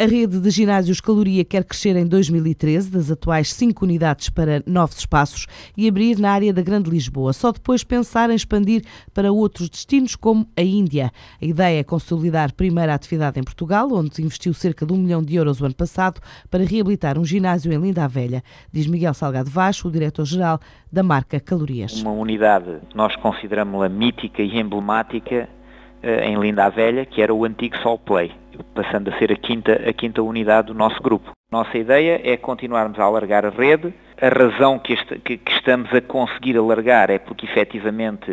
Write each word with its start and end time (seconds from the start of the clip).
A 0.00 0.06
rede 0.06 0.40
de 0.40 0.48
ginásios 0.48 0.98
Caloria 0.98 1.44
quer 1.44 1.62
crescer 1.62 1.94
em 1.94 2.06
2013 2.06 2.90
das 2.90 3.10
atuais 3.10 3.52
cinco 3.52 3.84
unidades 3.84 4.30
para 4.30 4.62
novos 4.66 4.96
espaços 4.96 5.46
e 5.76 5.86
abrir 5.86 6.18
na 6.18 6.32
área 6.32 6.54
da 6.54 6.62
Grande 6.62 6.88
Lisboa. 6.88 7.34
Só 7.34 7.52
depois 7.52 7.84
pensar 7.84 8.30
em 8.30 8.34
expandir 8.34 8.82
para 9.12 9.30
outros 9.30 9.68
destinos 9.68 10.16
como 10.16 10.48
a 10.56 10.62
Índia. 10.62 11.10
A 11.38 11.44
ideia 11.44 11.80
é 11.80 11.84
consolidar 11.84 12.54
primeiro 12.54 12.90
a 12.90 12.94
atividade 12.94 13.38
em 13.38 13.42
Portugal, 13.42 13.92
onde 13.92 14.22
investiu 14.22 14.54
cerca 14.54 14.86
de 14.86 14.92
um 14.94 14.96
milhão 14.96 15.22
de 15.22 15.36
euros 15.36 15.60
o 15.60 15.66
ano 15.66 15.74
passado 15.74 16.18
para 16.50 16.64
reabilitar 16.64 17.18
um 17.18 17.24
ginásio 17.26 17.70
em 17.70 17.78
Linda 17.78 18.02
a 18.02 18.08
Velha, 18.08 18.42
diz 18.72 18.86
Miguel 18.86 19.12
Salgado 19.12 19.50
Vaz, 19.50 19.84
o 19.84 19.90
diretor-geral 19.90 20.60
da 20.90 21.02
marca 21.02 21.38
Calorias. 21.38 22.00
Uma 22.00 22.12
unidade, 22.12 22.78
nós 22.94 23.14
consideramos-la 23.16 23.90
mítica 23.90 24.40
e 24.40 24.58
emblemática 24.58 25.46
eh, 26.02 26.26
em 26.26 26.40
Linda 26.40 26.64
a 26.64 26.70
Velha, 26.70 27.04
que 27.04 27.20
era 27.20 27.34
o 27.34 27.44
antigo 27.44 27.76
Sol 27.82 27.98
Play, 27.98 28.32
passando 28.74 29.08
a 29.08 29.18
ser 29.18 29.32
a 29.32 29.36
quinta, 29.36 29.72
a 29.88 29.92
quinta 29.92 30.22
unidade 30.22 30.68
do 30.68 30.74
nosso 30.74 31.00
grupo. 31.02 31.32
Nossa 31.50 31.76
ideia 31.76 32.20
é 32.24 32.36
continuarmos 32.36 32.98
a 32.98 33.04
alargar 33.04 33.44
a 33.44 33.50
rede. 33.50 33.92
A 34.20 34.28
razão 34.28 34.78
que, 34.78 34.92
este, 34.92 35.18
que, 35.18 35.36
que, 35.36 35.52
estamos 35.52 35.92
a 35.92 36.00
conseguir 36.00 36.56
alargar 36.56 37.10
é 37.10 37.18
porque 37.18 37.46
efetivamente 37.46 38.30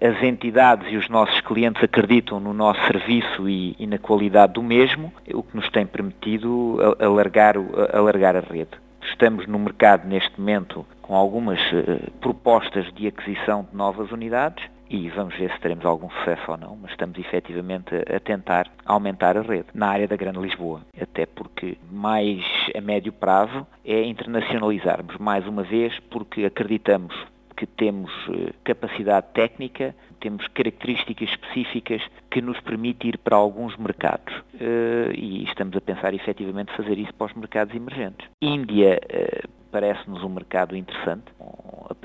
as 0.00 0.22
entidades 0.22 0.92
e 0.92 0.96
os 0.96 1.08
nossos 1.08 1.40
clientes 1.40 1.82
acreditam 1.82 2.40
no 2.40 2.52
nosso 2.52 2.80
serviço 2.86 3.48
e, 3.48 3.74
e 3.78 3.86
na 3.86 3.98
qualidade 3.98 4.54
do 4.54 4.62
mesmo, 4.62 5.12
o 5.32 5.42
que 5.42 5.56
nos 5.56 5.68
tem 5.70 5.86
permitido 5.86 6.78
alargar, 6.98 7.54
alargar 7.92 8.36
a 8.36 8.40
rede. 8.40 8.72
Estamos 9.02 9.46
no 9.46 9.58
mercado 9.58 10.06
neste 10.06 10.38
momento 10.38 10.84
com 11.00 11.14
algumas 11.14 11.60
uh, 11.72 12.10
propostas 12.20 12.92
de 12.92 13.06
aquisição 13.06 13.66
de 13.70 13.74
novas 13.74 14.12
unidades 14.12 14.62
e 14.90 15.08
vamos 15.10 15.34
ver 15.36 15.52
se 15.52 15.60
teremos 15.60 15.84
algum 15.84 16.10
sucesso 16.10 16.50
ou 16.50 16.56
não, 16.56 16.76
mas 16.76 16.90
estamos 16.92 17.18
efetivamente 17.18 17.94
a 17.94 18.20
tentar 18.20 18.70
aumentar 18.84 19.36
a 19.36 19.42
rede 19.42 19.66
na 19.74 19.88
área 19.88 20.08
da 20.08 20.16
Grande 20.16 20.40
Lisboa, 20.40 20.82
até 21.00 21.26
porque 21.26 21.76
mais 21.90 22.44
a 22.74 22.80
médio 22.80 23.12
prazo 23.12 23.66
é 23.84 24.02
internacionalizarmos 24.04 25.16
mais 25.18 25.46
uma 25.46 25.62
vez 25.62 25.98
porque 26.10 26.44
acreditamos 26.44 27.14
que 27.58 27.66
temos 27.66 28.12
eh, 28.28 28.52
capacidade 28.62 29.26
técnica, 29.34 29.92
temos 30.20 30.46
características 30.48 31.28
específicas 31.30 32.00
que 32.30 32.40
nos 32.40 32.60
permite 32.60 33.08
ir 33.08 33.18
para 33.18 33.36
alguns 33.36 33.76
mercados 33.76 34.32
eh, 34.60 35.10
e 35.12 35.42
estamos 35.42 35.76
a 35.76 35.80
pensar 35.80 36.14
efetivamente 36.14 36.72
fazer 36.76 36.96
isso 36.96 37.12
para 37.14 37.26
os 37.26 37.34
mercados 37.34 37.74
emergentes. 37.74 38.28
Índia 38.40 39.00
eh, 39.08 39.42
parece-nos 39.72 40.22
um 40.22 40.28
mercado 40.28 40.76
interessante, 40.76 41.24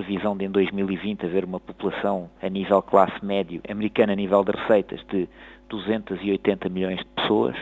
previsão 0.00 0.36
de 0.36 0.46
em 0.46 0.50
2020 0.50 1.26
haver 1.26 1.44
uma 1.44 1.60
população 1.60 2.30
a 2.42 2.48
nível 2.48 2.80
classe 2.80 3.22
médio, 3.24 3.60
americana 3.68 4.14
a 4.14 4.16
nível 4.16 4.42
de 4.42 4.52
receitas, 4.52 5.00
de 5.10 5.28
280 5.68 6.68
milhões 6.70 6.98
de 6.98 7.04
pessoas, 7.04 7.56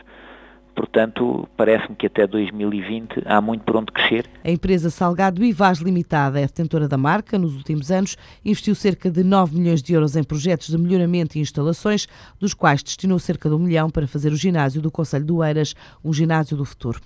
Portanto, 0.79 1.49
parece-me 1.57 1.97
que 1.97 2.07
até 2.07 2.25
2020 2.25 3.25
há 3.27 3.41
muito 3.41 3.65
por 3.65 3.75
onde 3.75 3.91
crescer. 3.91 4.27
A 4.45 4.49
empresa 4.49 4.91
Salgado 4.91 5.45
Ivaz 5.45 5.79
Limitada 5.79 6.39
é 6.39 6.43
detentora 6.43 6.87
da 6.87 6.97
marca. 6.97 7.37
Nos 7.37 7.57
últimos 7.57 7.91
anos, 7.91 8.17
investiu 8.45 8.77
cerca 8.77 9.11
de 9.11 9.25
9 9.25 9.59
milhões 9.59 9.83
de 9.83 9.93
euros 9.93 10.15
em 10.15 10.23
projetos 10.23 10.69
de 10.69 10.79
melhoramento 10.79 11.37
e 11.37 11.41
instalações, 11.41 12.07
dos 12.39 12.55
quais 12.55 12.81
destinou 12.81 13.19
cerca 13.19 13.49
de 13.49 13.57
um 13.57 13.59
milhão 13.59 13.91
para 13.91 14.07
fazer 14.07 14.33
o 14.33 14.37
ginásio 14.37 14.81
do 14.81 14.89
Conselho 14.89 15.25
do 15.25 15.43
Eiras, 15.43 15.75
um 16.05 16.13
ginásio 16.13 16.57
do 16.57 16.65
futuro. 16.65 17.01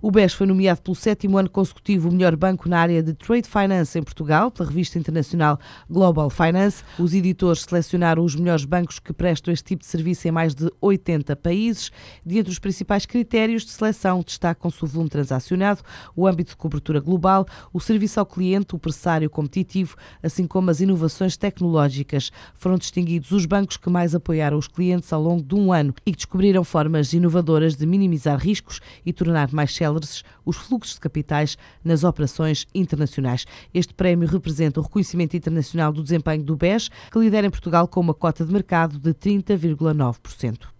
O 0.00 0.12
BES 0.12 0.32
foi 0.32 0.46
nomeado 0.46 0.80
pelo 0.80 0.94
sétimo 0.94 1.36
ano 1.36 1.50
consecutivo 1.50 2.08
o 2.08 2.12
melhor 2.12 2.36
banco 2.36 2.68
na 2.68 2.78
área 2.78 3.02
de 3.02 3.12
Trade 3.12 3.48
Finance 3.48 3.98
em 3.98 4.04
Portugal, 4.04 4.52
pela 4.52 4.68
revista 4.68 5.00
internacional 5.00 5.58
Global 5.90 6.30
Finance. 6.30 6.84
Os 6.96 7.12
editores 7.12 7.62
selecionaram 7.62 8.22
os 8.22 8.36
melhores 8.36 8.64
bancos 8.64 9.00
que 9.00 9.12
prestam 9.12 9.52
este 9.52 9.64
tipo 9.64 9.80
de 9.80 9.86
serviço 9.86 10.28
em 10.28 10.30
mais 10.30 10.54
de 10.54 10.70
80 10.80 11.34
países. 11.34 11.90
De 12.24 12.38
entre 12.38 12.52
os 12.52 12.60
principais 12.60 13.04
critérios 13.16 13.64
de 13.64 13.70
seleção 13.70 14.20
destacam-se 14.20 14.84
o 14.84 14.86
volume 14.86 15.08
transacionado, 15.08 15.80
o 16.14 16.26
âmbito 16.26 16.50
de 16.50 16.56
cobertura 16.56 17.00
global, 17.00 17.46
o 17.72 17.80
serviço 17.80 18.20
ao 18.20 18.26
cliente, 18.26 18.74
o 18.74 18.78
pressário 18.78 19.30
competitivo, 19.30 19.96
assim 20.22 20.46
como 20.46 20.68
as 20.68 20.80
inovações 20.80 21.34
tecnológicas. 21.34 22.30
Foram 22.52 22.76
distinguidos 22.76 23.30
os 23.30 23.46
bancos 23.46 23.78
que 23.78 23.88
mais 23.88 24.14
apoiaram 24.14 24.58
os 24.58 24.68
clientes 24.68 25.10
ao 25.14 25.22
longo 25.22 25.42
de 25.42 25.54
um 25.54 25.72
ano 25.72 25.94
e 26.04 26.10
que 26.10 26.18
descobriram 26.18 26.62
formas 26.62 27.14
inovadoras 27.14 27.74
de 27.74 27.86
minimizar 27.86 28.38
riscos 28.38 28.82
e 29.06 29.14
tornar 29.14 29.50
mais 29.50 29.74
céleres 29.74 30.22
os 30.44 30.58
fluxos 30.58 30.96
de 30.96 31.00
capitais 31.00 31.56
nas 31.82 32.04
operações 32.04 32.66
internacionais. 32.74 33.46
Este 33.72 33.94
prémio 33.94 34.28
representa 34.28 34.78
o 34.78 34.82
reconhecimento 34.82 35.34
internacional 35.34 35.90
do 35.90 36.02
desempenho 36.02 36.44
do 36.44 36.54
BES, 36.54 36.90
que 37.10 37.18
lidera 37.18 37.46
em 37.46 37.50
Portugal 37.50 37.88
com 37.88 37.98
uma 37.98 38.12
cota 38.12 38.44
de 38.44 38.52
mercado 38.52 38.98
de 38.98 39.14
30,9%. 39.14 40.75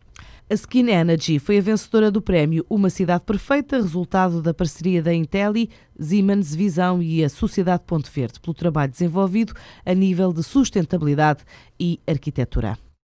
A 0.48 0.54
Skin 0.54 0.90
Energy 0.90 1.40
foi 1.40 1.58
a 1.58 1.60
vencedora 1.60 2.08
do 2.08 2.22
prémio 2.22 2.64
Uma 2.70 2.88
Cidade 2.88 3.24
Perfeita, 3.24 3.78
resultado 3.78 4.40
da 4.40 4.54
parceria 4.54 5.02
da 5.02 5.12
Intelli, 5.12 5.68
Siemens 5.98 6.54
Visão 6.54 7.02
e 7.02 7.24
a 7.24 7.28
Sociedade 7.28 7.82
Ponte 7.84 8.08
Verde, 8.08 8.38
pelo 8.38 8.54
trabalho 8.54 8.92
desenvolvido 8.92 9.54
a 9.84 9.92
nível 9.92 10.32
de 10.32 10.44
sustentabilidade 10.44 11.42
e 11.80 11.98
arquitetura. 12.06 12.78